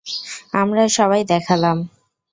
[0.53, 1.77] আমরা সবাই দেখালাম!